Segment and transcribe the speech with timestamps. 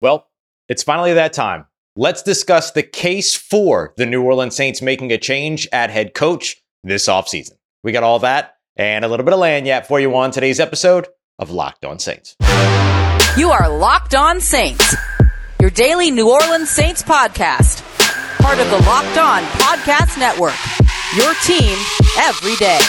[0.00, 0.28] Well,
[0.68, 1.66] it's finally that time.
[1.96, 6.56] Let's discuss the case for the New Orleans Saints making a change at head coach
[6.84, 7.52] this offseason.
[7.82, 11.08] We got all that and a little bit of lagniappe for you on today's episode
[11.38, 12.36] of Locked On Saints.
[13.38, 14.94] You are Locked On Saints,
[15.60, 17.82] your daily New Orleans Saints podcast,
[18.40, 20.56] part of the Locked On Podcast Network.
[21.16, 21.78] Your team
[22.18, 22.80] every day.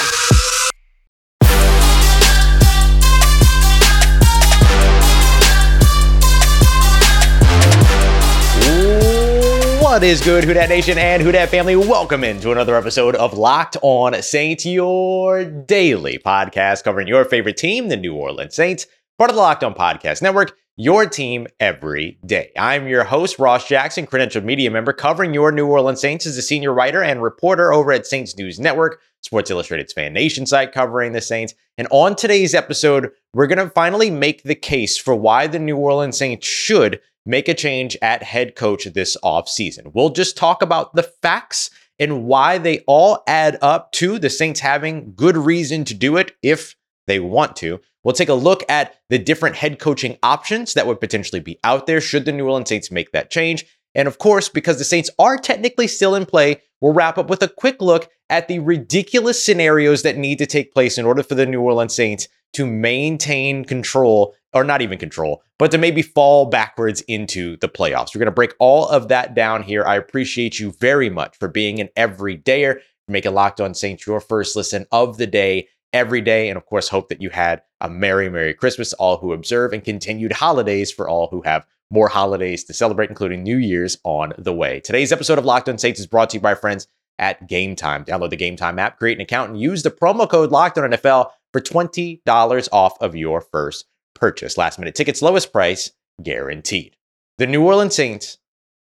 [9.98, 11.76] What is good, Who Dat Nation and Who Dat family?
[11.76, 17.88] Welcome into another episode of Locked On Saints, your daily podcast covering your favorite team,
[17.88, 18.86] the New Orleans Saints,
[19.18, 22.52] part of the Locked On Podcast Network, your team every day.
[22.56, 26.44] I'm your host, Ross Jackson, credentialed media member, covering your New Orleans Saints as a
[26.44, 31.14] senior writer and reporter over at Saints News Network, Sports Illustrated's fan nation site covering
[31.14, 31.56] the Saints.
[31.76, 35.78] And on today's episode, we're going to finally make the case for why the New
[35.78, 39.92] Orleans Saints should make a change at head coach this offseason.
[39.94, 41.70] We'll just talk about the facts
[42.00, 46.32] and why they all add up to the Saints having good reason to do it
[46.42, 46.76] if
[47.08, 47.80] they want to.
[48.04, 51.88] We'll take a look at the different head coaching options that would potentially be out
[51.88, 53.66] there should the New Orleans Saints make that change.
[53.96, 57.42] And of course, because the Saints are technically still in play, we'll wrap up with
[57.42, 61.36] a quick look at the ridiculous scenarios that need to take place in order for
[61.36, 66.46] the New Orleans Saints to maintain control, or not even control, but to maybe fall
[66.46, 68.16] backwards into the playoffs.
[68.16, 69.84] We're going to break all of that down here.
[69.86, 74.56] I appreciate you very much for being an everydayer, making Locked On Saints your first
[74.56, 76.50] listen of the day every day.
[76.50, 79.84] And of course, hope that you had a Merry, Merry Christmas all who observe and
[79.84, 84.54] continued holidays for all who have more holidays to celebrate, including New Year's on the
[84.54, 84.80] way.
[84.80, 86.88] Today's episode of Locked On Saints is brought to you by friends
[87.20, 88.04] at Game Time.
[88.04, 90.90] Download the Game Time app, create an account, and use the promo code Locked On
[90.90, 94.58] NFL for $20 off of your first purchase.
[94.58, 96.96] Last minute tickets, lowest price guaranteed.
[97.38, 98.38] The New Orleans Saints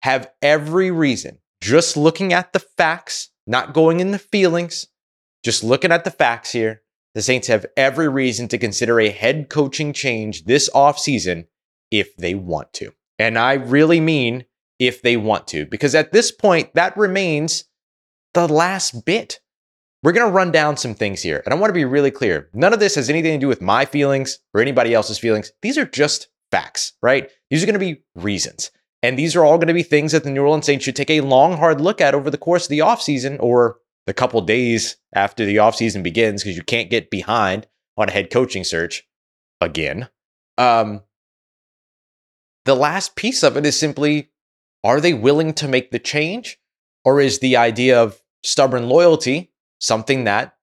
[0.03, 4.87] have every reason, just looking at the facts, not going in the feelings,
[5.43, 6.81] just looking at the facts here.
[7.13, 11.47] The Saints have every reason to consider a head coaching change this offseason
[11.91, 12.91] if they want to.
[13.19, 14.45] And I really mean
[14.79, 17.65] if they want to, because at this point, that remains
[18.33, 19.39] the last bit.
[20.03, 21.41] We're going to run down some things here.
[21.43, 22.49] And I want to be really clear.
[22.53, 25.51] None of this has anything to do with my feelings or anybody else's feelings.
[25.63, 27.29] These are just facts, right?
[27.49, 28.69] These are going to be reasons.
[29.01, 31.09] And these are all going to be things that the New Orleans Saints should take
[31.09, 34.97] a long, hard look at over the course of the offseason or the couple days
[35.13, 37.67] after the offseason begins, because you can't get behind
[37.97, 39.03] on a head coaching search
[39.59, 40.09] again.
[40.57, 41.01] Um,
[42.67, 44.29] the last piece of it is simply
[44.83, 46.59] are they willing to make the change?
[47.03, 50.55] Or is the idea of stubborn loyalty something that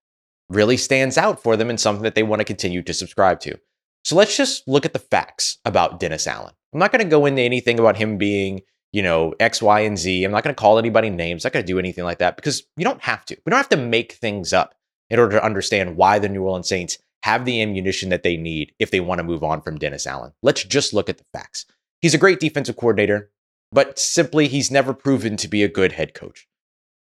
[0.48, 3.58] really stands out for them and something that they want to continue to subscribe to.
[4.04, 6.52] So let's just look at the facts about Dennis Allen.
[6.72, 8.60] I'm not going to go into anything about him being,
[8.92, 10.24] you know, X, Y, and Z.
[10.24, 11.44] I'm not going to call anybody names.
[11.44, 13.36] I'm not going to do anything like that because you don't have to.
[13.46, 14.74] We don't have to make things up
[15.08, 18.74] in order to understand why the New Orleans Saints have the ammunition that they need
[18.78, 20.32] if they want to move on from Dennis Allen.
[20.42, 21.64] Let's just look at the facts.
[22.04, 23.30] He's a great defensive coordinator,
[23.72, 26.46] but simply he's never proven to be a good head coach.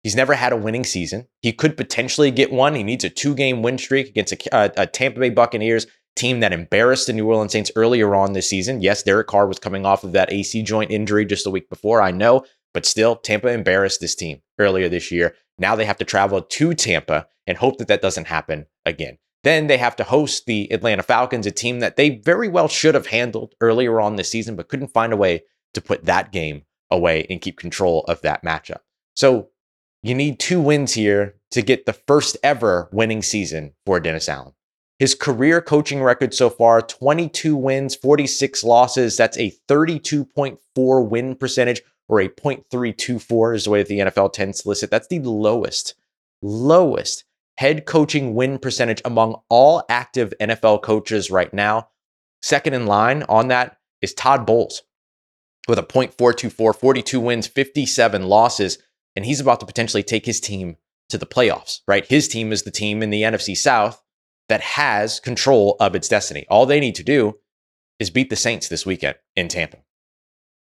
[0.03, 1.27] He's never had a winning season.
[1.41, 2.75] He could potentially get one.
[2.75, 5.85] He needs a two game win streak against a, a, a, Tampa Bay Buccaneers
[6.15, 8.81] team that embarrassed the New Orleans Saints earlier on this season.
[8.81, 12.01] Yes, Derek Carr was coming off of that AC joint injury just a week before,
[12.01, 15.35] I know, but still, Tampa embarrassed this team earlier this year.
[15.59, 19.17] Now they have to travel to Tampa and hope that that doesn't happen again.
[19.45, 22.95] Then they have to host the Atlanta Falcons, a team that they very well should
[22.95, 25.43] have handled earlier on this season, but couldn't find a way
[25.75, 28.79] to put that game away and keep control of that matchup.
[29.15, 29.49] So
[30.01, 34.53] you need two wins here to get the first ever winning season for Dennis Allen.
[34.97, 39.15] His career coaching record so far 22 wins, 46 losses.
[39.15, 44.63] That's a 32.4 win percentage or a 0.324 is the way that the NFL tends
[44.63, 44.89] to list it.
[44.89, 45.93] That's the lowest,
[46.41, 47.25] lowest
[47.57, 51.89] head coaching win percentage among all active NFL coaches right now.
[52.41, 54.83] Second in line on that is Todd Bowles
[55.67, 58.77] with a 0.424, 42 wins, 57 losses
[59.15, 60.75] and he's about to potentially take his team
[61.09, 62.05] to the playoffs, right?
[62.05, 64.01] His team is the team in the NFC South
[64.49, 66.45] that has control of its destiny.
[66.49, 67.37] All they need to do
[67.99, 69.77] is beat the Saints this weekend in Tampa.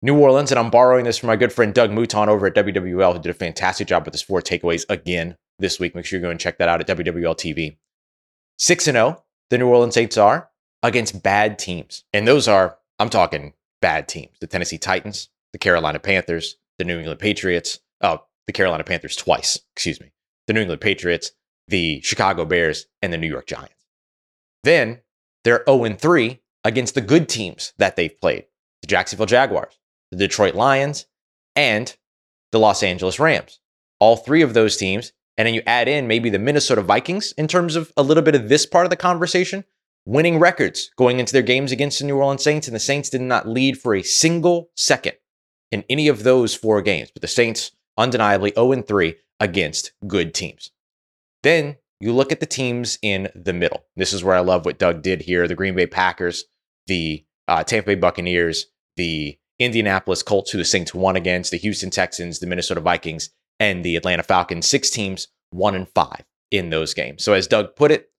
[0.02, 3.14] New Orleans, and I'm borrowing this from my good friend Doug Mouton over at WWL,
[3.14, 5.96] who did a fantastic job with his four takeaways again this week.
[5.96, 7.78] Make sure you go and check that out at WWL TV.
[8.58, 10.50] 6 0, the New Orleans Saints are
[10.84, 12.04] against bad teams.
[12.14, 17.00] And those are, I'm talking bad teams the Tennessee Titans, the Carolina Panthers, the New
[17.00, 20.12] England Patriots, oh, the Carolina Panthers twice, excuse me,
[20.48, 21.32] the New England Patriots,
[21.68, 23.86] the Chicago Bears, and the New York Giants.
[24.64, 25.02] Then
[25.44, 28.46] they're 0 3 against the good teams that they've played
[28.82, 29.80] the Jacksonville Jaguars,
[30.12, 31.06] the Detroit Lions,
[31.56, 31.96] and
[32.52, 33.60] the Los Angeles Rams.
[34.00, 35.14] All three of those teams.
[35.38, 38.36] And then you add in maybe the Minnesota Vikings in terms of a little bit
[38.36, 39.64] of this part of the conversation,
[40.06, 42.68] winning records going into their games against the New Orleans Saints.
[42.68, 45.14] And the Saints did not lead for a single second
[45.72, 47.12] in any of those four games.
[47.12, 50.72] But the Saints undeniably 0 3 against good teams.
[51.44, 53.86] Then you look at the teams in the middle.
[53.96, 56.46] This is where I love what Doug did here the Green Bay Packers,
[56.88, 58.68] the uh, Tampa Bay Buccaneers,
[58.98, 63.30] the Indianapolis Colts, who the Saints won against, the Houston Texans, the Minnesota Vikings,
[63.62, 64.66] and the Atlanta Falcons.
[64.66, 67.24] Six teams, one and five in those games.
[67.24, 68.10] So, as Doug put it,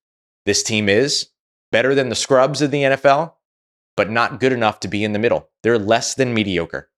[0.47, 1.31] this team is
[1.73, 3.35] better than the scrubs of the NFL,
[3.97, 5.51] but not good enough to be in the middle.
[5.65, 6.91] They're less than mediocre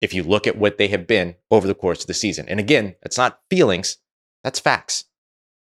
[0.00, 2.48] if you look at what they have been over the course of the season.
[2.48, 3.98] And again, that's not feelings,
[4.44, 5.04] that's facts.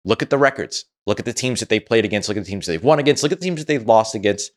[0.05, 0.85] Look at the records.
[1.07, 2.29] Look at the teams that they played against.
[2.29, 3.23] Look at the teams that they've won against.
[3.23, 4.53] Look at the teams that they've lost against.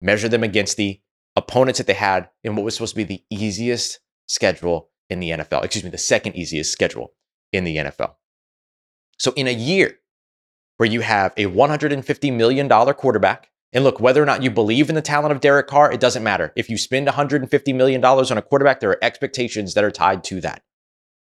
[0.00, 1.00] Measure them against the
[1.34, 3.98] opponents that they had in what was supposed to be the easiest
[4.28, 5.64] schedule in the NFL.
[5.64, 7.12] Excuse me, the second easiest schedule
[7.52, 8.14] in the NFL.
[9.18, 9.98] So in a year
[10.76, 14.94] where you have a $150 million quarterback, and look, whether or not you believe in
[14.94, 16.52] the talent of Derek Carr, it doesn't matter.
[16.56, 20.40] If you spend $150 million on a quarterback, there are expectations that are tied to
[20.40, 20.62] that.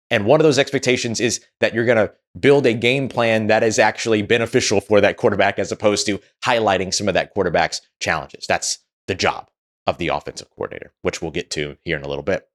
[0.09, 3.63] And one of those expectations is that you're going to build a game plan that
[3.63, 8.45] is actually beneficial for that quarterback as opposed to highlighting some of that quarterback's challenges.
[8.47, 9.49] That's the job
[9.85, 12.47] of the offensive coordinator, which we'll get to here in a little bit.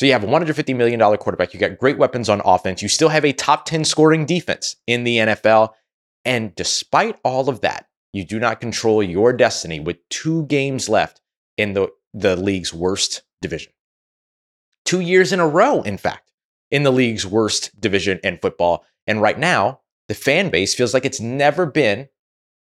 [0.00, 1.52] So you have a $150 million quarterback.
[1.52, 2.80] You got great weapons on offense.
[2.80, 5.74] You still have a top 10 scoring defense in the NFL.
[6.24, 11.20] And despite all of that, you do not control your destiny with two games left
[11.58, 13.74] in the, the league's worst division.
[14.86, 16.30] Two years in a row, in fact
[16.70, 18.86] in the league's worst division in football.
[19.06, 22.08] And right now, the fan base feels like it's never been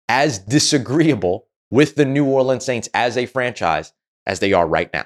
[0.08, 3.92] as disagreeable with the New Orleans Saints as a franchise
[4.25, 5.04] as they are right now.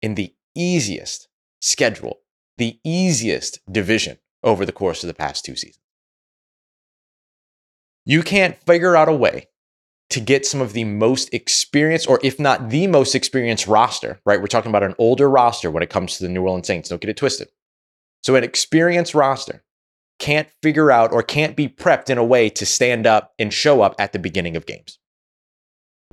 [0.00, 1.28] In the easiest
[1.60, 2.20] schedule,
[2.58, 5.80] the easiest division over the course of the past two seasons.
[8.04, 9.48] You can't figure out a way
[10.10, 14.40] to get some of the most experienced, or if not the most experienced roster, right?
[14.40, 16.90] We're talking about an older roster when it comes to the New Orleans Saints.
[16.90, 17.48] Don't get it twisted.
[18.22, 19.64] So an experienced roster
[20.18, 23.82] can't figure out or can't be prepped in a way to stand up and show
[23.82, 24.98] up at the beginning of games.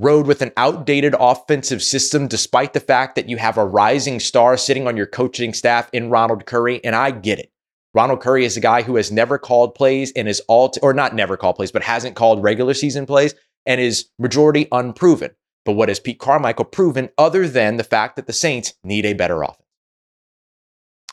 [0.02, 4.58] Rode with an outdated offensive system, despite the fact that you have a rising star
[4.58, 6.84] sitting on your coaching staff in Ronald Curry.
[6.84, 7.52] And I get it.
[7.94, 10.96] Ronald Curry is a guy who has never called plays and is all, t- or
[10.96, 13.36] not never called plays, but hasn't called regular season plays
[13.68, 15.30] and is majority unproven.
[15.66, 19.14] But what has Pete Carmichael proven other than the fact that the Saints need a
[19.14, 19.68] better offense?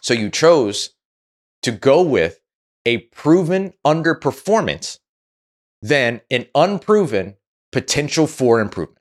[0.00, 0.94] So you chose
[1.60, 2.40] to go with
[2.86, 4.98] a proven underperformance
[5.82, 7.34] than an unproven
[7.72, 8.98] potential for improvement.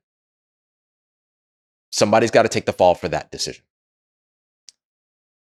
[1.91, 3.63] Somebody's got to take the fall for that decision.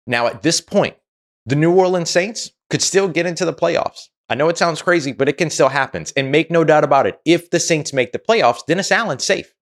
[0.07, 0.95] Now, at this point,
[1.45, 4.09] the New Orleans Saints could still get into the playoffs.
[4.29, 6.05] I know it sounds crazy, but it can still happen.
[6.15, 9.53] And make no doubt about it, if the Saints make the playoffs, Dennis Allen's safe.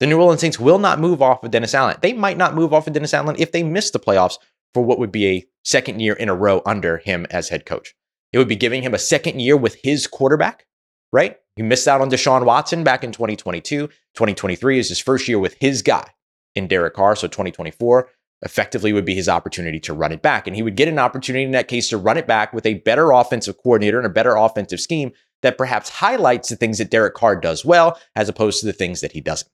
[0.00, 1.96] The New Orleans Saints will not move off of Dennis Allen.
[2.02, 4.38] They might not move off of Dennis Allen if they miss the playoffs
[4.74, 7.94] for what would be a second year in a row under him as head coach.
[8.32, 10.66] It would be giving him a second year with his quarterback,
[11.12, 11.36] right?
[11.56, 13.88] He missed out on Deshaun Watson back in 2022.
[13.88, 16.08] 2023 is his first year with his guy
[16.54, 17.16] in Derek Carr.
[17.16, 18.08] So 2024
[18.42, 20.46] effectively would be his opportunity to run it back.
[20.46, 22.74] And he would get an opportunity in that case to run it back with a
[22.74, 25.12] better offensive coordinator and a better offensive scheme
[25.42, 29.00] that perhaps highlights the things that Derek Carr does well as opposed to the things
[29.00, 29.50] that he doesn't.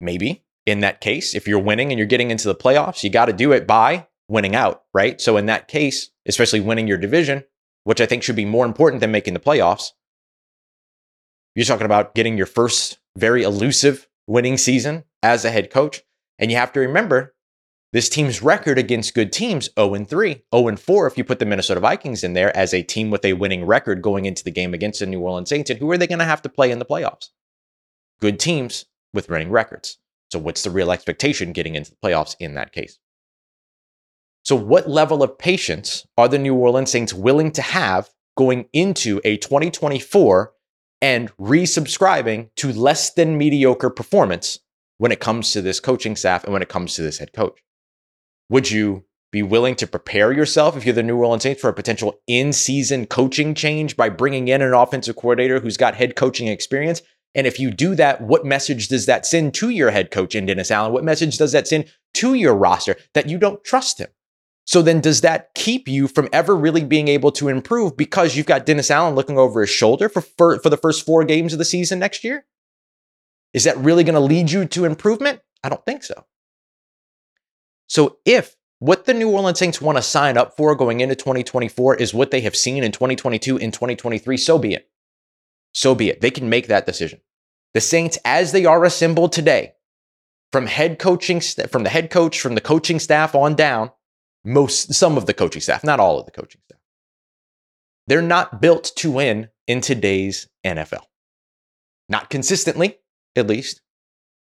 [0.00, 3.26] Maybe in that case, if you're winning and you're getting into the playoffs, you got
[3.26, 5.20] to do it by winning out, right?
[5.20, 7.44] So in that case, especially winning your division,
[7.84, 9.92] which I think should be more important than making the playoffs,
[11.58, 16.02] you're talking about getting your first very elusive winning season as a head coach.
[16.38, 17.34] And you have to remember
[17.92, 21.80] this team's record against good teams 0 3, 0 4 if you put the Minnesota
[21.80, 25.00] Vikings in there as a team with a winning record going into the game against
[25.00, 25.68] the New Orleans Saints.
[25.68, 27.30] And who are they going to have to play in the playoffs?
[28.20, 29.98] Good teams with winning records.
[30.30, 33.00] So, what's the real expectation getting into the playoffs in that case?
[34.44, 39.20] So, what level of patience are the New Orleans Saints willing to have going into
[39.24, 40.52] a 2024
[41.00, 44.58] and resubscribing to less than mediocre performance
[44.98, 47.62] when it comes to this coaching staff and when it comes to this head coach?
[48.50, 51.74] Would you be willing to prepare yourself if you're the New Orleans Saints for a
[51.74, 56.48] potential in season coaching change by bringing in an offensive coordinator who's got head coaching
[56.48, 57.02] experience
[57.34, 60.46] and if you do that, what message does that send to your head coach in
[60.46, 60.92] Dennis Allen?
[60.92, 64.08] What message does that send to your roster that you don't trust him?
[64.68, 68.44] So then does that keep you from ever really being able to improve because you've
[68.44, 71.58] got Dennis Allen looking over his shoulder for, for, for the first four games of
[71.58, 72.44] the season next year?
[73.54, 75.40] Is that really going to lead you to improvement?
[75.64, 76.26] I don't think so.
[77.86, 81.96] So if what the New Orleans Saints want to sign up for going into 2024
[81.96, 84.90] is what they have seen in 2022 and 2023, so be it.
[85.72, 86.20] So be it.
[86.20, 87.22] They can make that decision.
[87.72, 89.72] The Saints, as they are assembled today,
[90.52, 93.92] from head coaching, from the head coach, from the coaching staff on down,
[94.44, 96.80] most, some of the coaching staff, not all of the coaching staff,
[98.06, 101.04] they're not built to win in today's NFL.
[102.08, 102.98] Not consistently,
[103.36, 103.82] at least.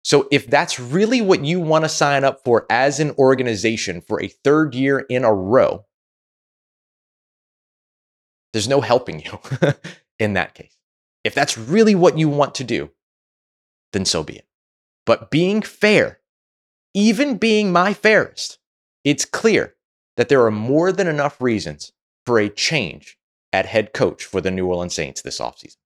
[0.04, 4.22] So if that's really what you want to sign up for as an organization for
[4.22, 5.86] a third year in a row,
[8.52, 9.40] there's no helping you
[10.20, 10.78] in that case.
[11.24, 12.92] If that's really what you want to do,
[13.94, 14.48] then so be it.
[15.06, 16.20] But being fair,
[16.94, 18.60] even being my fairest,
[19.04, 19.76] it's clear
[20.18, 21.92] that there are more than enough reasons
[22.26, 23.18] for a change
[23.52, 25.78] at head coach for the New Orleans Saints this offseason.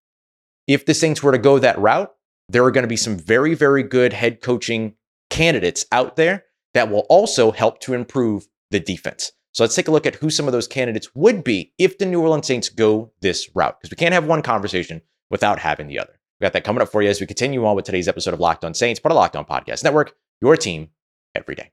[0.67, 2.13] If the Saints were to go that route,
[2.49, 4.95] there are going to be some very, very good head coaching
[5.29, 9.31] candidates out there that will also help to improve the defense.
[9.53, 12.05] So let's take a look at who some of those candidates would be if the
[12.05, 15.99] New Orleans Saints go this route, because we can't have one conversation without having the
[15.99, 16.13] other.
[16.39, 18.39] We got that coming up for you as we continue on with today's episode of
[18.39, 20.89] Locked On Saints, part of Locked On Podcast Network, your team
[21.33, 21.71] every day.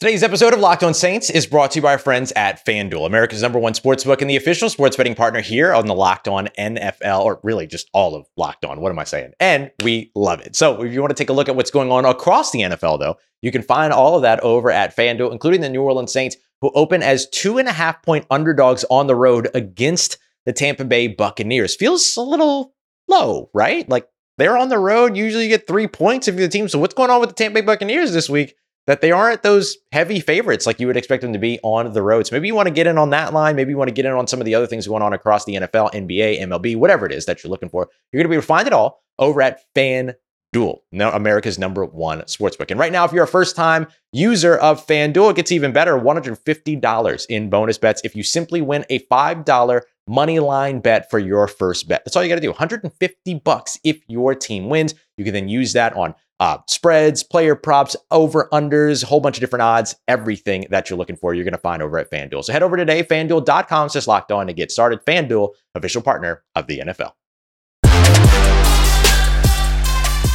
[0.00, 3.04] Today's episode of Locked On Saints is brought to you by our friends at FanDuel,
[3.04, 6.48] America's number one sportsbook and the official sports betting partner here on the Locked On
[6.58, 8.80] NFL, or really just all of Locked On.
[8.80, 9.32] What am I saying?
[9.40, 10.56] And we love it.
[10.56, 12.98] So if you want to take a look at what's going on across the NFL,
[12.98, 16.34] though, you can find all of that over at FanDuel, including the New Orleans Saints,
[16.62, 20.16] who open as two and a half point underdogs on the road against
[20.46, 21.76] the Tampa Bay Buccaneers.
[21.76, 22.72] Feels a little
[23.06, 23.86] low, right?
[23.86, 25.14] Like they're on the road.
[25.14, 26.70] Usually you get three points if you're the team.
[26.70, 28.56] So what's going on with the Tampa Bay Buccaneers this week?
[28.86, 32.02] That they aren't those heavy favorites like you would expect them to be on the
[32.02, 32.26] road.
[32.26, 33.56] So maybe you want to get in on that line.
[33.56, 35.44] Maybe you want to get in on some of the other things going on across
[35.44, 37.88] the NFL, NBA, MLB, whatever it is that you're looking for.
[38.12, 42.20] You're going to be able to find it all over at FanDuel, America's number one
[42.22, 42.70] sportsbook.
[42.70, 45.98] And right now, if you're a first time user of FanDuel, it gets even better
[45.98, 51.46] $150 in bonus bets if you simply win a $5 money line bet for your
[51.46, 52.02] first bet.
[52.04, 52.48] That's all you got to do.
[52.48, 54.94] 150 bucks if your team wins.
[55.16, 59.36] You can then use that on uh, spreads, player props, over unders, a whole bunch
[59.36, 62.42] of different odds, everything that you're looking for, you're going to find over at FanDuel.
[62.42, 65.04] So head over today, fanduel.com says locked on to get started.
[65.04, 67.12] FanDuel, official partner of the NFL.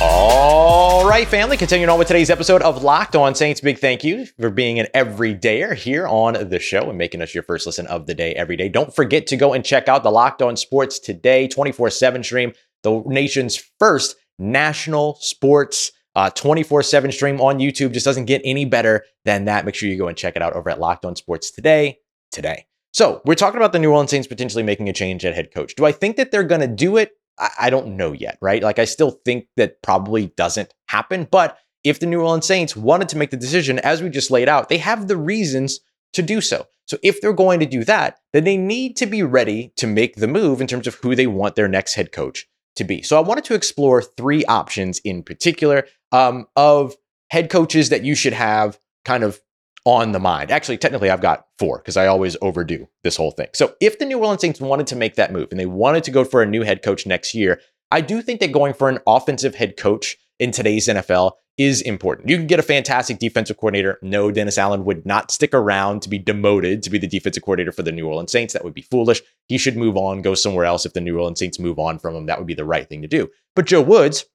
[0.02, 3.62] All right, family, continuing on with today's episode of Locked On Saints.
[3.62, 7.44] Big thank you for being an everydayer here on the show and making us your
[7.44, 8.70] first listen of the day every day.
[8.70, 12.54] Don't forget to go and check out the Locked On Sports Today 24 7 stream,
[12.84, 17.94] the nation's first national sports uh, 24 7 stream on YouTube.
[17.94, 19.66] Just doesn't get any better than that.
[19.66, 22.00] Make sure you go and check it out over at Locked On Sports today.
[22.32, 22.66] Today.
[22.92, 25.76] So we're talking about the New Orleans Saints potentially making a change at head coach.
[25.76, 27.12] Do I think that they're going to do it?
[27.38, 28.64] I, I don't know yet, right?
[28.64, 31.28] Like I still think that probably doesn't happen.
[31.30, 34.48] But if the New Orleans Saints wanted to make the decision, as we just laid
[34.48, 35.82] out, they have the reasons
[36.14, 36.68] to do so.
[36.88, 40.16] So if they're going to do that, then they need to be ready to make
[40.16, 43.02] the move in terms of who they want their next head coach to be.
[43.02, 46.96] So I wanted to explore three options in particular um, of
[47.30, 49.42] head coaches that you should have kind of
[49.84, 50.50] on the mind.
[50.50, 53.50] Actually, technically, I've got four because I always overdo this whole thing.
[53.54, 56.12] So if the New Orleans Saints wanted to make that move and they wanted to
[56.12, 57.60] go for a new head coach next year,
[57.92, 62.30] I do think that going for an offensive head coach in today's NFL is important.
[62.30, 64.00] You can get a fantastic defensive coordinator.
[64.02, 67.72] No, Dennis Allen would not stick around to be demoted to be the defensive coordinator
[67.72, 68.54] for the New Orleans Saints.
[68.54, 69.22] That would be foolish.
[69.48, 70.86] He should move on, go somewhere else.
[70.86, 73.02] If the New Orleans Saints move on from him, that would be the right thing
[73.02, 73.30] to do.
[73.56, 74.26] But Joe Woods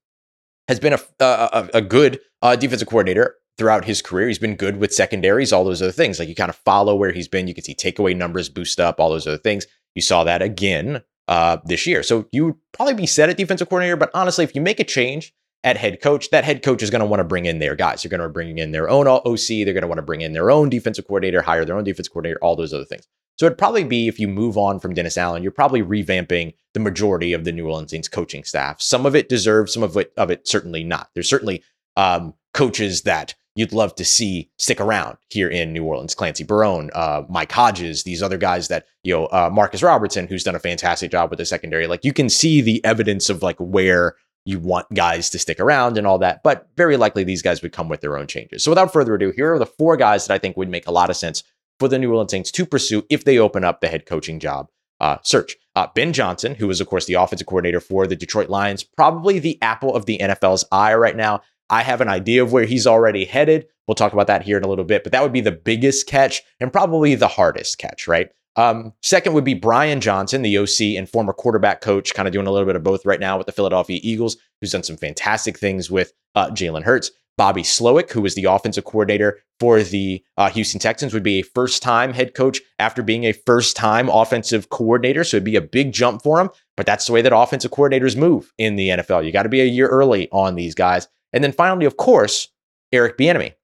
[0.70, 4.28] has been a, a, a good uh, defensive coordinator throughout his career.
[4.28, 6.20] He's been good with secondaries, all those other things.
[6.20, 7.48] Like you kind of follow where he's been.
[7.48, 9.66] You can see takeaway numbers boost up, all those other things.
[9.96, 12.04] You saw that again uh, this year.
[12.04, 13.96] So you would probably be set at defensive coordinator.
[13.96, 17.00] But honestly, if you make a change, at head coach, that head coach is going
[17.00, 18.02] to want to bring in their guys.
[18.02, 19.46] They're going to bring in their own OC.
[19.48, 22.12] They're going to want to bring in their own defensive coordinator, hire their own defensive
[22.12, 23.06] coordinator, all those other things.
[23.40, 26.80] So it'd probably be if you move on from Dennis Allen, you're probably revamping the
[26.80, 28.82] majority of the New Orleans Saints coaching staff.
[28.82, 31.09] Some of it deserves, some of it of it certainly not.
[31.14, 31.64] There's certainly
[31.97, 36.14] um, coaches that you'd love to see stick around here in New Orleans.
[36.14, 40.44] Clancy Barone, uh, Mike Hodges, these other guys that, you know, uh, Marcus Robertson, who's
[40.44, 41.87] done a fantastic job with the secondary.
[41.87, 45.97] Like you can see the evidence of like where you want guys to stick around
[45.97, 48.62] and all that, but very likely these guys would come with their own changes.
[48.62, 50.92] So without further ado, here are the four guys that I think would make a
[50.92, 51.42] lot of sense
[51.80, 54.68] for the New Orleans Saints to pursue if they open up the head coaching job
[55.00, 55.56] uh, search.
[55.75, 59.38] Uh, ben Johnson, who is, of course, the offensive coordinator for the Detroit Lions, probably
[59.38, 61.40] the apple of the NFL's eye right now.
[61.70, 63.66] I have an idea of where he's already headed.
[63.88, 66.06] We'll talk about that here in a little bit, but that would be the biggest
[66.06, 68.30] catch and probably the hardest catch, right?
[68.56, 72.46] Um, second would be Brian Johnson, the OC and former quarterback coach, kind of doing
[72.46, 75.58] a little bit of both right now with the Philadelphia Eagles, who's done some fantastic
[75.58, 77.12] things with uh, Jalen Hurts.
[77.40, 81.42] Bobby Slowik, who was the offensive coordinator for the uh, Houston Texans, would be a
[81.42, 85.25] first time head coach after being a first time offensive coordinator.
[85.25, 86.50] So it'd be a big jump for him.
[86.76, 89.25] But that's the way that offensive coordinators move in the NFL.
[89.25, 91.09] You got to be a year early on these guys.
[91.32, 92.49] And then finally, of course,
[92.92, 93.54] Eric Bieniemy,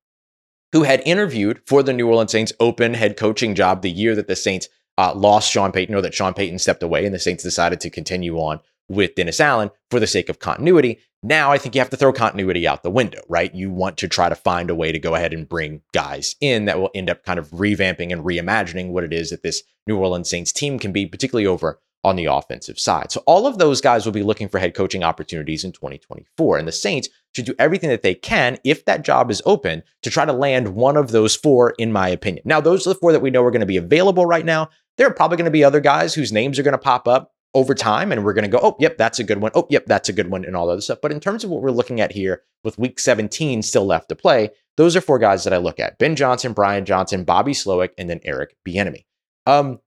[0.72, 4.26] who had interviewed for the New Orleans Saints open head coaching job the year that
[4.26, 7.42] the Saints uh, lost Sean Payton or that Sean Payton stepped away and the Saints
[7.42, 10.98] decided to continue on with Dennis Allen for the sake of continuity.
[11.22, 13.54] Now I think you have to throw continuity out the window, right?
[13.54, 16.66] You want to try to find a way to go ahead and bring guys in
[16.66, 19.98] that will end up kind of revamping and reimagining what it is that this New
[19.98, 23.10] Orleans Saints team can be, particularly over on the offensive side.
[23.10, 26.58] So all of those guys will be looking for head coaching opportunities in 2024.
[26.58, 30.10] And the Saints should do everything that they can, if that job is open, to
[30.10, 32.44] try to land one of those four, in my opinion.
[32.46, 34.70] Now, those are the four that we know are going to be available right now.
[34.96, 37.32] There are probably going to be other guys whose names are going to pop up
[37.56, 39.50] over time and we're going to go, oh, yep, that's a good one.
[39.54, 40.98] Oh, yep, that's a good one, and all other stuff.
[41.00, 44.14] But in terms of what we're looking at here with week 17 still left to
[44.14, 47.90] play, those are four guys that I look at Ben Johnson, Brian Johnson, Bobby Slowik,
[47.96, 49.06] and then Eric Bieniemy.
[49.46, 49.80] Um,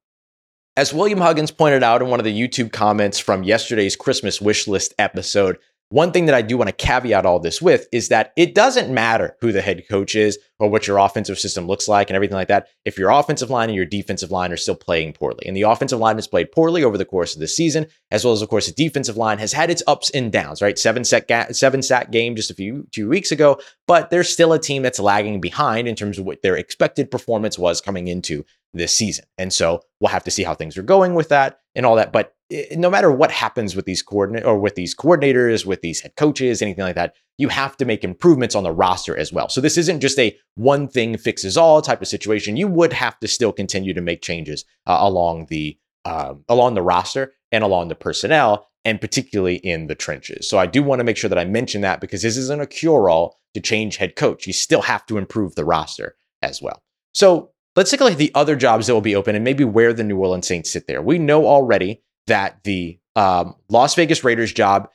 [0.76, 4.68] as William Huggins pointed out in one of the YouTube comments from yesterday's Christmas wish
[4.68, 5.60] list episode,
[5.90, 8.94] one thing that I do want to caveat all this with is that it doesn't
[8.94, 12.36] matter who the head coach is or what your offensive system looks like and everything
[12.36, 12.68] like that.
[12.86, 16.00] If your offensive line and your defensive line are still playing poorly, and the offensive
[16.00, 18.68] line has played poorly over the course of the season, as well as of course
[18.68, 20.62] the defensive line has had its ups and downs.
[20.62, 24.30] Right, seven set ga- seven sack game just a few two weeks ago, but there's
[24.30, 28.08] still a team that's lagging behind in terms of what their expected performance was coming
[28.08, 29.26] into this season.
[29.40, 32.12] And so we'll have to see how things are going with that and all that.
[32.12, 32.34] But
[32.72, 36.62] no matter what happens with these coordinate or with these coordinators, with these head coaches,
[36.62, 39.50] anything like that, you have to make improvements on the roster as well.
[39.50, 42.58] So this isn't just a one thing fixes all type of situation.
[42.58, 46.82] You would have to still continue to make changes uh, along the uh, along the
[46.82, 50.50] roster and along the personnel, and particularly in the trenches.
[50.50, 52.68] So I do want to make sure that I mention that because this isn't a
[52.68, 54.48] cure all to change head coach.
[54.48, 56.82] You still have to improve the roster as well.
[57.14, 59.64] So let's take a look at the other jobs that will be open and maybe
[59.64, 61.02] where the New Orleans Saints sit there.
[61.02, 64.90] We know already that the um, Las Vegas Raiders job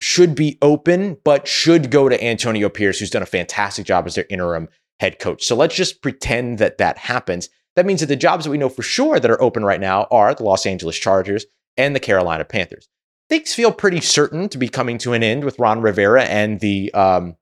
[0.00, 4.14] should be open, but should go to Antonio Pierce, who's done a fantastic job as
[4.14, 4.68] their interim
[5.00, 5.46] head coach.
[5.46, 7.48] So let's just pretend that that happens.
[7.74, 10.06] That means that the jobs that we know for sure that are open right now
[10.12, 11.44] are the Los Angeles Chargers
[11.76, 12.88] and the Carolina Panthers.
[13.28, 16.94] Things feel pretty certain to be coming to an end with Ron Rivera and the
[16.94, 17.34] um,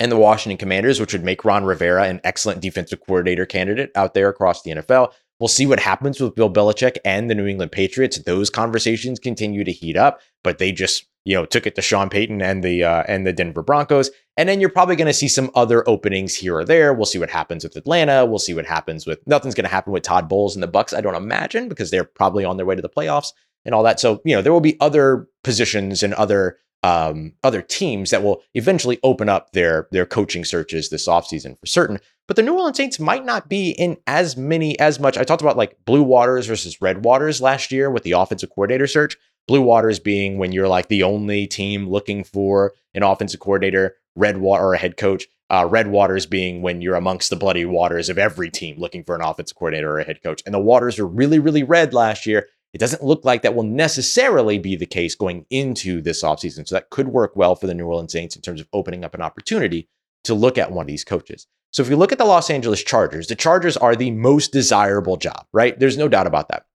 [0.00, 4.14] and the Washington Commanders, which would make Ron Rivera an excellent defensive coordinator candidate out
[4.14, 5.12] there across the NFL.
[5.40, 8.18] We'll see what happens with Bill Belichick and the New England Patriots.
[8.18, 12.08] Those conversations continue to heat up, but they just you know took it to Sean
[12.08, 14.10] Payton and the uh, and the Denver Broncos.
[14.36, 16.92] And then you're probably going to see some other openings here or there.
[16.94, 18.24] We'll see what happens with Atlanta.
[18.24, 20.92] We'll see what happens with nothing's going to happen with Todd Bowles and the Bucks.
[20.92, 23.32] I don't imagine because they're probably on their way to the playoffs
[23.64, 24.00] and all that.
[24.00, 28.42] So you know there will be other positions and other um, other teams that will
[28.54, 31.98] eventually open up their their coaching searches this offseason for certain.
[32.26, 35.16] But the New Orleans Saints might not be in as many as much.
[35.16, 38.86] I talked about like blue waters versus red waters last year with the offensive coordinator
[38.86, 39.16] search.
[39.48, 44.36] Blue waters being when you're like the only team looking for an offensive coordinator, red
[44.36, 45.26] water or a head coach.
[45.50, 49.14] Uh, red waters being when you're amongst the bloody waters of every team looking for
[49.14, 50.42] an offensive coordinator or a head coach.
[50.44, 52.46] And the waters were really, really red last year.
[52.74, 56.68] It doesn't look like that will necessarily be the case going into this offseason.
[56.68, 59.14] So that could work well for the New Orleans Saints in terms of opening up
[59.14, 59.88] an opportunity
[60.24, 61.46] to look at one of these coaches.
[61.72, 65.16] So if you look at the Los Angeles Chargers, the Chargers are the most desirable
[65.16, 65.78] job, right?
[65.78, 66.66] There's no doubt about that.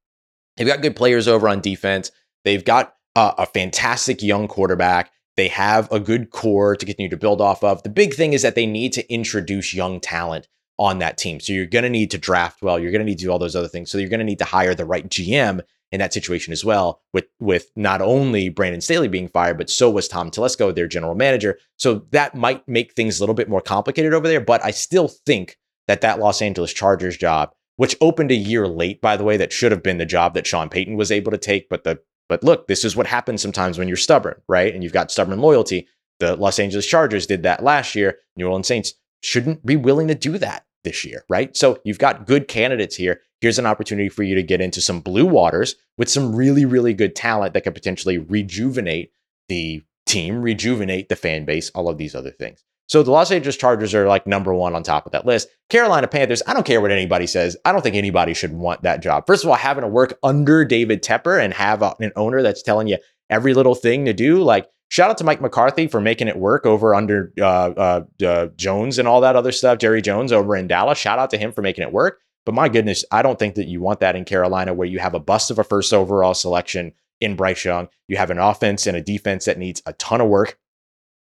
[0.58, 2.12] They've got good players over on defense.
[2.44, 5.12] They've got uh, a fantastic young quarterback.
[5.36, 7.82] They have a good core to continue to build off of.
[7.84, 11.40] The big thing is that they need to introduce young talent on that team.
[11.40, 12.80] So you're going to need to draft well.
[12.80, 13.90] You're going to need to do all those other things.
[13.90, 15.62] So you're going to need to hire the right GM
[15.94, 19.92] in that situation as well, with with not only Brandon Staley being fired, but so
[19.92, 21.60] was Tom Telesco, their general manager.
[21.78, 24.42] So that might make things a little bit more complicated over there.
[24.42, 29.02] But I still think that that Los Angeles Chargers job, which opened a year late,
[29.02, 31.38] by the way, that should have been the job that Sean Payton was able to
[31.38, 31.70] take.
[31.70, 34.74] But the but look, this is what happens sometimes when you're stubborn, right?
[34.74, 35.88] And you've got stubborn loyalty.
[36.20, 38.18] The Los Angeles Chargers did that last year.
[38.36, 41.56] New Orleans Saints shouldn't be willing to do that this year, right?
[41.56, 43.22] So you've got good candidates here.
[43.44, 46.94] Here's an opportunity for you to get into some blue waters with some really, really
[46.94, 49.12] good talent that could potentially rejuvenate
[49.50, 52.64] the team, rejuvenate the fan base, all of these other things.
[52.88, 55.50] So the Los Angeles Chargers are like number one on top of that list.
[55.70, 57.58] Carolina Panthers, I don't care what anybody says.
[57.66, 59.26] I don't think anybody should want that job.
[59.28, 62.64] First of all, having to work under David Tepper and have a, an owner that's
[62.64, 62.98] telling you
[63.30, 66.66] every little thing to do, like shout out to Mike McCarthy for making it work
[66.66, 69.80] over under uh, uh, uh, Jones and all that other stuff.
[69.80, 70.98] Jerry Jones over in Dallas.
[70.98, 72.22] Shout out to him for making it work.
[72.46, 75.14] But my goodness, I don't think that you want that in Carolina where you have
[75.14, 77.88] a bust of a first overall selection in Bryce Young.
[78.08, 80.58] You have an offense and a defense that needs a ton of work.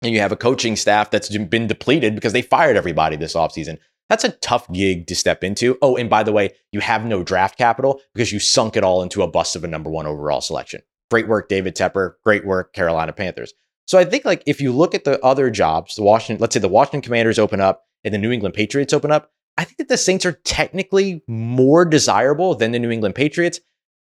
[0.02, 3.78] And you have a coaching staff that's been depleted because they fired everybody this offseason.
[4.08, 5.76] That's a tough gig to step into.
[5.82, 9.02] Oh, and by the way, you have no draft capital because you sunk it all
[9.02, 10.82] into a bust of a number one overall selection.
[11.10, 12.14] Great work, David Tepper.
[12.24, 13.52] Great work, Carolina Panthers.
[13.86, 16.60] So I think like if you look at the other jobs, the Washington, let's say
[16.60, 19.88] the Washington Commanders open up and the New England Patriots open up, I think that
[19.88, 23.58] the Saints are technically more desirable than the New England Patriots.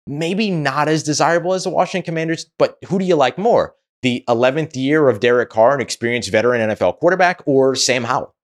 [0.07, 3.75] Maybe not as desirable as the Washington Commanders, but who do you like more?
[4.03, 8.35] The 11th year of Derek Carr, an experienced veteran NFL quarterback, or Sam Howell?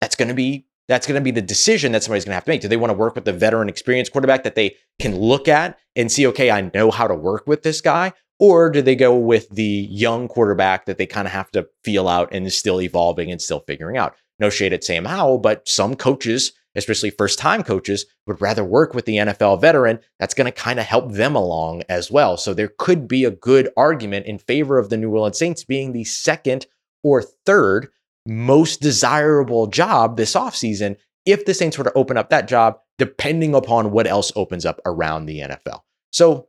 [0.00, 2.44] That's going to be that's going to be the decision that somebody's going to have
[2.44, 2.60] to make.
[2.60, 5.78] Do they want to work with the veteran experienced quarterback that they can look at
[5.96, 8.12] and see, okay, I know how to work with this guy?
[8.38, 12.06] Or do they go with the young quarterback that they kind of have to feel
[12.06, 14.14] out and is still evolving and still figuring out?
[14.38, 18.94] No shade at Sam Howell, but some coaches, especially first time coaches, would rather work
[18.94, 19.98] with the NFL veteran.
[20.18, 22.36] That's going to kind of help them along as well.
[22.36, 25.92] So there could be a good argument in favor of the New Orleans Saints being
[25.92, 26.66] the second
[27.02, 27.88] or third
[28.26, 33.54] most desirable job this offseason if the Saints were to open up that job, depending
[33.54, 35.80] upon what else opens up around the NFL.
[36.12, 36.48] So,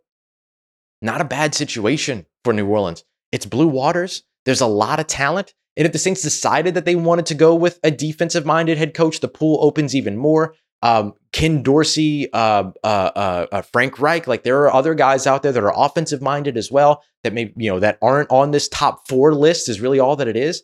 [1.02, 3.04] not a bad situation for New Orleans.
[3.32, 4.24] It's blue waters.
[4.46, 5.54] There's a lot of talent.
[5.78, 8.94] And if the Saints decided that they wanted to go with a defensive minded head
[8.94, 10.56] coach, the pool opens even more.
[10.82, 15.42] Um, Ken Dorsey, uh, uh, uh, uh, Frank Reich, like there are other guys out
[15.44, 18.68] there that are offensive minded as well that may, you know, that aren't on this
[18.68, 20.64] top four list is really all that it is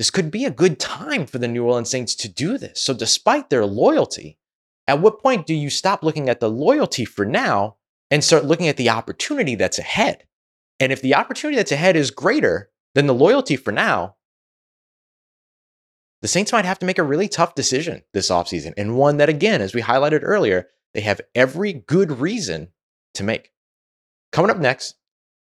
[0.00, 2.80] this could be a good time for the New Orleans Saints to do this.
[2.80, 4.38] So, despite their loyalty,
[4.88, 7.76] at what point do you stop looking at the loyalty for now
[8.10, 10.24] and start looking at the opportunity that's ahead?
[10.80, 14.16] And if the opportunity that's ahead is greater than the loyalty for now,
[16.22, 19.28] the Saints might have to make a really tough decision this offseason, and one that,
[19.28, 22.68] again, as we highlighted earlier, they have every good reason
[23.14, 23.52] to make.
[24.32, 24.96] Coming up next,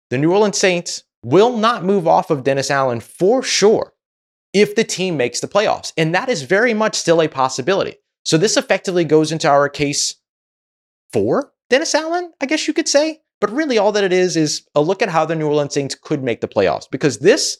[0.09, 3.93] the New Orleans Saints will not move off of Dennis Allen for sure
[4.53, 5.91] if the team makes the playoffs.
[5.97, 7.95] And that is very much still a possibility.
[8.23, 10.15] So this effectively goes into our case
[11.11, 13.21] for Dennis Allen, I guess you could say.
[13.41, 15.95] But really, all that it is is a look at how the New Orleans Saints
[15.95, 17.57] could make the playoffs because this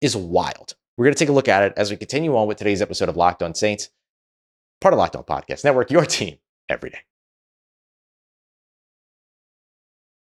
[0.00, 0.74] is wild.
[0.96, 3.08] We're going to take a look at it as we continue on with today's episode
[3.08, 3.90] of Locked On Saints,
[4.80, 6.36] part of Locked On Podcast Network, your team
[6.68, 7.00] every day.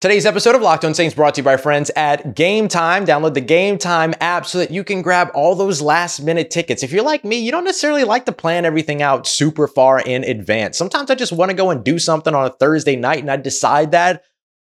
[0.03, 3.07] Today's episode of Locked On Saints brought to you by friends at Game Time.
[3.07, 6.83] Download the Game Time app so that you can grab all those last minute tickets.
[6.83, 10.25] If you're like me, you don't necessarily like to plan everything out super far in
[10.25, 10.77] advance.
[10.77, 13.37] Sometimes I just want to go and do something on a Thursday night and I
[13.37, 14.25] decide that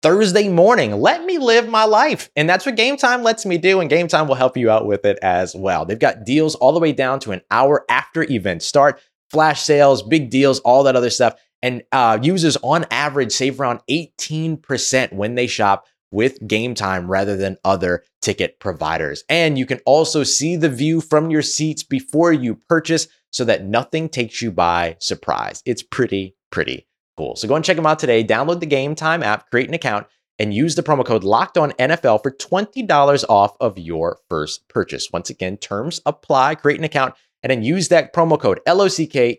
[0.03, 1.01] Thursday morning.
[1.01, 2.31] Let me live my life.
[2.37, 3.81] And that's what Game Time lets me do.
[3.81, 5.85] And Game Time will help you out with it as well.
[5.85, 10.03] They've got deals all the way down to an hour after event start, flash sales,
[10.03, 15.35] big deals, all that other stuff and uh, users on average save around 18% when
[15.37, 19.25] they shop with Game Time rather than other ticket providers.
[19.31, 23.65] And you can also see the view from your seats before you purchase so that
[23.65, 25.63] nothing takes you by surprise.
[25.65, 27.37] It's pretty, pretty cool.
[27.37, 28.25] So go and check them out today.
[28.25, 30.07] Download the Game Time app, create an account,
[30.39, 35.11] and use the promo code Locked On NFL for $20 off of your first purchase.
[35.13, 36.55] Once again, terms apply.
[36.57, 39.33] Create an account and then use that promo code L-O-C-K-E-D-O-N-N-F-L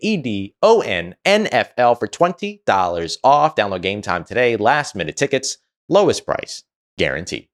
[1.94, 3.56] for $20 off.
[3.56, 4.56] Download game time today.
[4.56, 5.58] Last minute tickets,
[5.88, 6.64] lowest price,
[6.98, 7.48] guaranteed.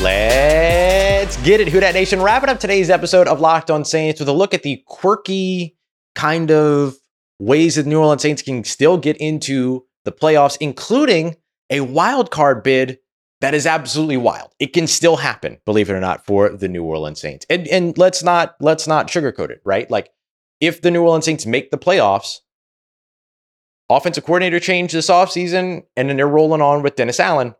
[0.00, 2.20] Let's get it, Who Dat Nation.
[2.20, 5.76] Wrapping up today's episode of Locked On Saints with a look at the quirky
[6.14, 6.96] kind of
[7.38, 11.36] ways that New Orleans Saints can still get into the playoffs, including
[11.70, 12.98] a wild card bid
[13.42, 14.52] that is absolutely wild.
[14.60, 17.44] It can still happen, believe it or not, for the New Orleans Saints.
[17.50, 19.90] And and let's not let's not sugarcoat it, right?
[19.90, 20.10] Like
[20.60, 22.38] if the New Orleans Saints make the playoffs,
[23.90, 27.54] offensive coordinator change this offseason, and then they're rolling on with Dennis Allen.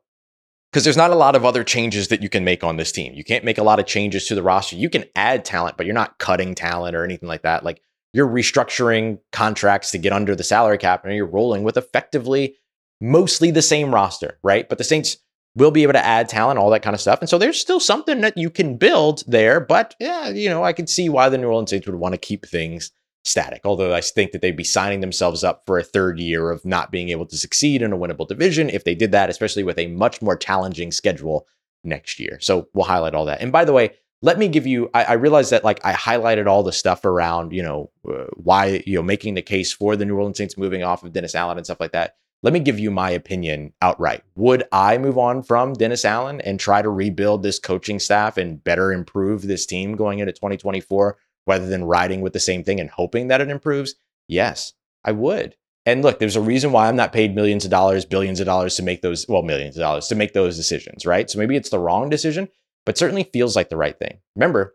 [0.70, 3.12] Because there's not a lot of other changes that you can make on this team.
[3.12, 4.74] You can't make a lot of changes to the roster.
[4.74, 7.62] You can add talent, but you're not cutting talent or anything like that.
[7.62, 7.82] Like
[8.12, 12.57] you're restructuring contracts to get under the salary cap, and you're rolling with effectively
[13.01, 14.68] mostly the same roster, right?
[14.68, 15.16] But the Saints
[15.55, 17.20] will be able to add talent, all that kind of stuff.
[17.20, 19.61] And so there's still something that you can build there.
[19.61, 22.18] But yeah, you know, I can see why the New Orleans Saints would want to
[22.18, 22.90] keep things
[23.25, 23.61] static.
[23.64, 26.90] Although I think that they'd be signing themselves up for a third year of not
[26.90, 29.88] being able to succeed in a winnable division if they did that, especially with a
[29.88, 31.46] much more challenging schedule
[31.85, 32.38] next year.
[32.40, 33.40] So we'll highlight all that.
[33.40, 33.90] And by the way,
[34.22, 37.52] let me give you I, I realize that like i highlighted all the stuff around
[37.52, 40.82] you know uh, why you know making the case for the new orleans saints moving
[40.82, 44.24] off of dennis allen and stuff like that let me give you my opinion outright.
[44.35, 48.62] Would I move on from Dennis Allen and try to rebuild this coaching staff and
[48.62, 52.90] better improve this team going into 2024 rather than riding with the same thing and
[52.90, 53.94] hoping that it improves?
[54.26, 54.72] Yes,
[55.04, 55.54] I would.
[55.87, 58.74] And look, there's a reason why I'm not paid millions of dollars, billions of dollars
[58.76, 61.30] to make those, well, millions of dollars to make those decisions, right?
[61.30, 62.48] So maybe it's the wrong decision,
[62.84, 64.20] but certainly feels like the right thing.
[64.36, 64.74] Remember,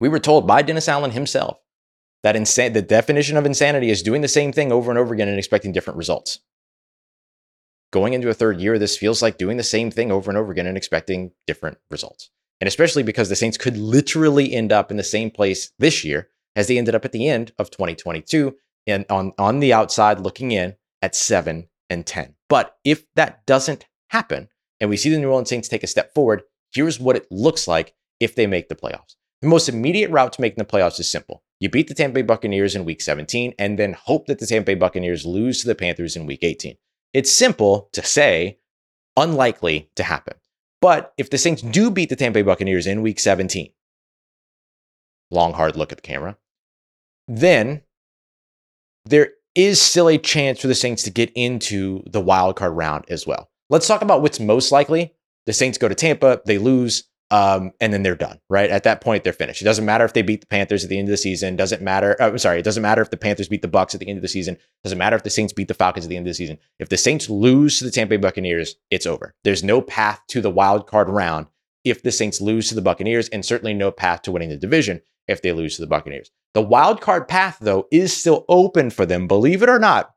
[0.00, 1.58] we were told by Dennis Allen himself
[2.22, 5.38] that the definition of insanity is doing the same thing over and over again and
[5.38, 6.40] expecting different results.
[7.92, 10.50] Going into a third year, this feels like doing the same thing over and over
[10.50, 12.30] again and expecting different results.
[12.60, 16.28] And especially because the Saints could literally end up in the same place this year
[16.54, 18.54] as they ended up at the end of 2022
[18.86, 22.34] and on, on the outside looking in at 7 and 10.
[22.48, 24.48] But if that doesn't happen
[24.80, 26.42] and we see the New Orleans Saints take a step forward,
[26.72, 29.16] here's what it looks like if they make the playoffs.
[29.40, 31.42] The most immediate route to making the playoffs is simple.
[31.58, 34.66] You beat the Tampa Bay Buccaneers in week 17 and then hope that the Tampa
[34.66, 36.76] Bay Buccaneers lose to the Panthers in week 18.
[37.12, 38.58] It's simple to say,
[39.16, 40.34] unlikely to happen.
[40.80, 43.70] But if the Saints do beat the Tampa Bay Buccaneers in week 17,
[45.30, 46.36] long, hard look at the camera,
[47.28, 47.82] then
[49.04, 53.04] there is still a chance for the Saints to get into the wild card round
[53.08, 53.50] as well.
[53.70, 55.14] Let's talk about what's most likely.
[55.46, 58.68] The Saints go to Tampa, they lose, um, and then they're done, right?
[58.68, 59.62] At that point, they're finished.
[59.62, 61.56] It doesn't matter if they beat the Panthers at the end of the season.
[61.56, 62.14] Doesn't matter.
[62.20, 62.58] Uh, I'm sorry.
[62.58, 64.58] It doesn't matter if the Panthers beat the Bucks at the end of the season.
[64.84, 66.58] Doesn't matter if the Saints beat the Falcons at the end of the season.
[66.78, 69.34] If the Saints lose to the Tampa Bay Buccaneers, it's over.
[69.44, 71.46] There's no path to the wild card round
[71.84, 75.00] if the Saints lose to the Buccaneers, and certainly no path to winning the division
[75.26, 76.30] if they lose to the Buccaneers.
[76.54, 80.14] The wild card path, though, is still open for them, believe it or not,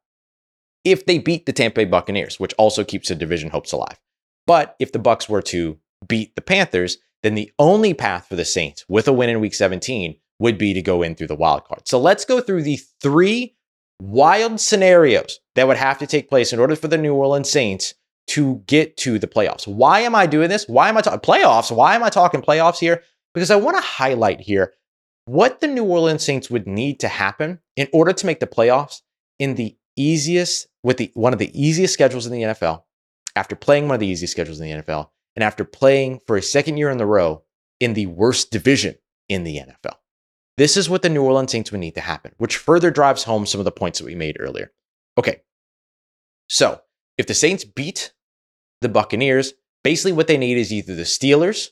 [0.84, 4.00] if they beat the Tampa Bay Buccaneers, which also keeps the division hopes alive.
[4.48, 5.78] But if the Bucks were to
[6.08, 9.56] beat the Panthers, then the only path for the Saints with a win in week
[9.56, 11.88] 17 would be to go in through the wild card.
[11.88, 13.56] So let's go through the three
[14.02, 17.94] wild scenarios that would have to take place in order for the New Orleans Saints
[18.28, 19.68] to get to the playoffs.
[19.68, 20.68] Why am I doing this?
[20.68, 21.76] Why am I talking playoffs?
[21.76, 23.04] Why am I talking playoffs here?
[23.34, 24.74] Because I want to highlight here
[25.26, 29.02] what the New Orleans Saints would need to happen in order to make the playoffs
[29.40, 32.84] in the easiest with the one of the easiest schedules in the NFL
[33.36, 36.41] after playing one of the easiest schedules in the NFL and after playing for a
[36.41, 37.43] second year in the row
[37.80, 38.95] in the worst division
[39.30, 39.95] in the NFL.
[40.58, 43.45] This is what the New Orleans Saints would need to happen, which further drives home
[43.45, 44.71] some of the points that we made earlier.
[45.17, 45.41] Okay.
[46.48, 46.82] So,
[47.17, 48.13] if the Saints beat
[48.82, 51.69] the Buccaneers, basically what they need is either the Steelers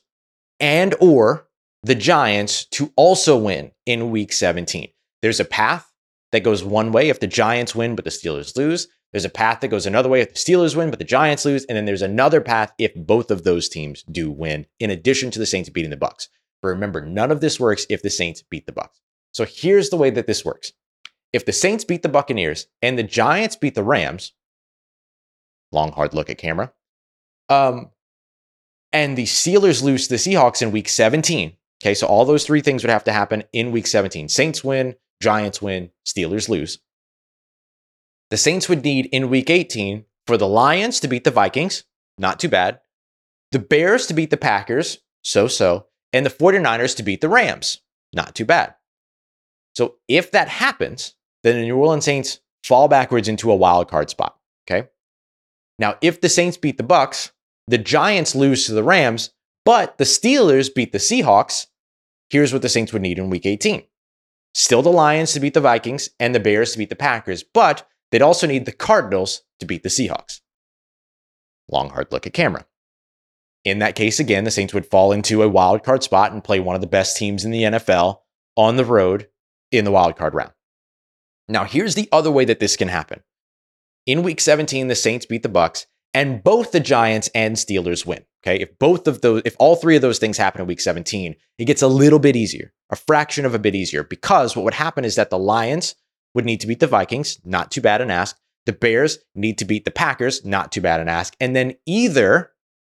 [0.59, 1.47] and or
[1.83, 4.89] the Giants to also win in week 17.
[5.21, 5.91] There's a path
[6.31, 8.87] that goes one way if the Giants win, but the Steelers lose.
[9.13, 11.63] There's a path that goes another way if the Steelers win, but the Giants lose.
[11.65, 15.39] And then there's another path if both of those teams do win, in addition to
[15.39, 16.27] the Saints beating the Bucks.
[16.61, 18.99] But remember, none of this works if the Saints beat the Bucks.
[19.31, 20.73] So here's the way that this works.
[21.31, 24.33] If the Saints beat the Buccaneers and the Giants beat the Rams,
[25.71, 26.73] long hard look at camera,
[27.49, 27.91] um,
[28.91, 32.81] and the Steelers lose the Seahawks in week 17, Okay, so all those three things
[32.81, 34.29] would have to happen in week 17.
[34.29, 36.79] Saints win, Giants win, Steelers lose.
[38.33, 41.83] The Saints would need in week 18 for the Lions to beat the Vikings,
[42.17, 42.79] not too bad.
[43.51, 45.85] The Bears to beat the Packers, so so.
[46.11, 48.73] And the 49ers to beat the Rams, not too bad.
[49.75, 54.09] So if that happens, then the New Orleans Saints fall backwards into a wild card
[54.09, 54.35] spot.
[54.67, 54.87] Okay.
[55.77, 57.33] Now, if the Saints beat the Bucks,
[57.67, 59.29] the Giants lose to the Rams,
[59.63, 61.67] but the Steelers beat the Seahawks,
[62.31, 63.83] Here's what the Saints would need in week 18
[64.55, 67.87] still the Lions to beat the Vikings and the Bears to beat the Packers, but
[68.13, 70.41] they'd also need the Cardinals to beat the Seahawks.
[71.67, 72.67] Long, hard look at camera.
[73.65, 76.59] In that case, again, the Saints would fall into a wild card spot and play
[76.59, 78.19] one of the best teams in the NFL
[78.55, 79.29] on the road
[79.71, 80.51] in the wild card round.
[81.47, 83.23] Now, here's the other way that this can happen.
[84.05, 88.25] In week 17, the Saints beat the Bucks, and both the Giants and Steelers win.
[88.45, 88.61] Okay.
[88.61, 91.65] If both of those, if all three of those things happen in week 17, it
[91.65, 95.05] gets a little bit easier, a fraction of a bit easier, because what would happen
[95.05, 95.95] is that the Lions
[96.33, 98.37] would need to beat the Vikings, not too bad an ask.
[98.65, 101.35] The Bears need to beat the Packers, not too bad an ask.
[101.39, 102.51] And then either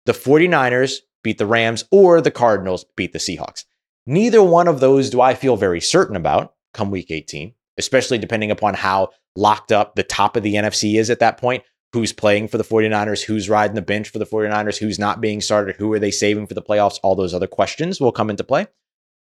[0.07, 3.65] the 49ers beat the Rams or the Cardinals beat the Seahawks.
[4.07, 8.51] Neither one of those do I feel very certain about come week 18, especially depending
[8.51, 12.49] upon how locked up the top of the NFC is at that point who's playing
[12.49, 15.93] for the 49ers, who's riding the bench for the 49ers, who's not being started, who
[15.93, 18.67] are they saving for the playoffs, all those other questions will come into play.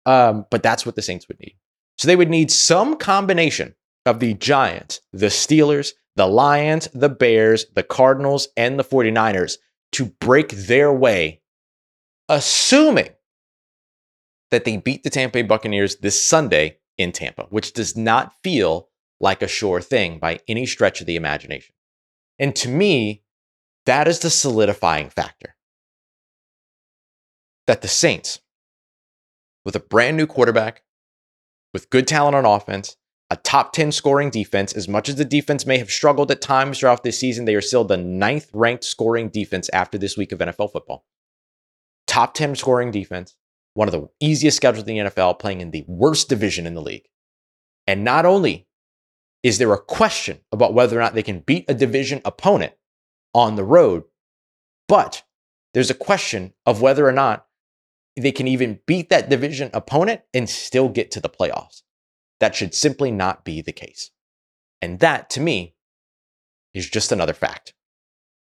[0.06, 1.56] Um, but that's what the Saints would need.
[1.98, 3.74] So they would need some combination
[4.10, 9.58] of the Giants, the Steelers, the Lions, the Bears, the Cardinals, and the 49ers
[9.92, 11.40] to break their way,
[12.28, 13.10] assuming
[14.50, 18.88] that they beat the Tampa Bay Buccaneers this Sunday in Tampa, which does not feel
[19.20, 21.74] like a sure thing by any stretch of the imagination.
[22.40, 23.22] And to me,
[23.86, 25.54] that is the solidifying factor.
[27.68, 28.40] That the Saints,
[29.64, 30.82] with a brand new quarterback,
[31.72, 32.96] with good talent on offense,
[33.30, 34.72] a top 10 scoring defense.
[34.72, 37.60] As much as the defense may have struggled at times throughout this season, they are
[37.60, 41.04] still the ninth ranked scoring defense after this week of NFL football.
[42.06, 43.36] Top 10 scoring defense,
[43.74, 46.82] one of the easiest schedules in the NFL, playing in the worst division in the
[46.82, 47.08] league.
[47.86, 48.66] And not only
[49.42, 52.72] is there a question about whether or not they can beat a division opponent
[53.32, 54.04] on the road,
[54.88, 55.22] but
[55.72, 57.46] there's a question of whether or not
[58.16, 61.82] they can even beat that division opponent and still get to the playoffs.
[62.40, 64.10] That should simply not be the case.
[64.82, 65.74] And that, to me,
[66.74, 67.74] is just another fact.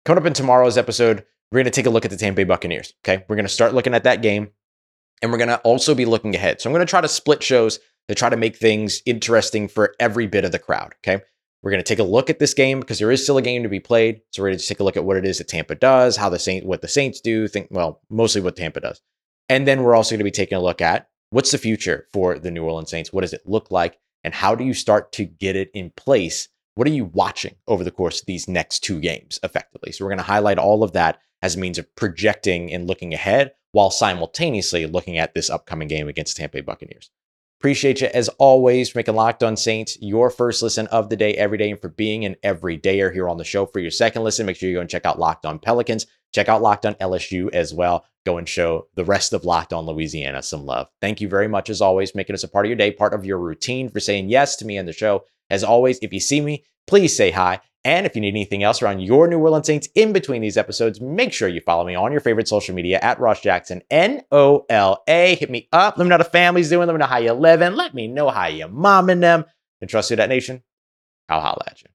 [0.04, 2.44] Coming up in tomorrow's episode, we're going to take a look at the Tampa Bay
[2.44, 2.94] Buccaneers.
[3.04, 3.24] Okay.
[3.28, 4.50] We're going to start looking at that game
[5.22, 6.60] and we're going to also be looking ahead.
[6.60, 9.94] So I'm going to try to split shows to try to make things interesting for
[9.98, 10.94] every bit of the crowd.
[11.00, 11.22] Okay.
[11.62, 13.62] We're going to take a look at this game because there is still a game
[13.64, 14.20] to be played.
[14.32, 16.28] So we're going to take a look at what it is that Tampa does, how
[16.28, 19.00] the Saint, what the Saints do, think well, mostly what Tampa does.
[19.48, 22.38] And then we're also going to be taking a look at what's the future for
[22.38, 23.12] the New Orleans Saints?
[23.12, 23.98] What does it look like?
[24.24, 26.48] And how do you start to get it in place?
[26.74, 29.92] What are you watching over the course of these next two games effectively?
[29.92, 33.14] So we're going to highlight all of that as a means of projecting and looking
[33.14, 37.10] ahead while simultaneously looking at this upcoming game against Tampa Bay Buccaneers.
[37.58, 41.32] Appreciate you as always for making Locked On Saints your first listen of the day
[41.34, 43.64] every day and for being an everydayer here on the show.
[43.64, 46.06] For your second listen, make sure you go and check out Locked On Pelicans.
[46.34, 48.04] Check out Locked On LSU as well.
[48.26, 50.88] Go and show the rest of Locked On Louisiana some love.
[51.00, 53.24] Thank you very much as always, making us a part of your day, part of
[53.24, 55.24] your routine for saying yes to me and the show.
[55.48, 57.60] As always, if you see me, please say hi.
[57.86, 61.00] And if you need anything else around your New Orleans Saints in between these episodes,
[61.00, 64.66] make sure you follow me on your favorite social media at Ross Jackson, N O
[64.68, 65.36] L A.
[65.36, 65.96] Hit me up.
[65.96, 66.88] Let me know how the family's doing.
[66.88, 67.74] Let me know how you're living.
[67.74, 69.44] Let me know how you're momming them.
[69.80, 70.64] And trust you, Dat Nation.
[71.28, 71.88] I'll holla at you.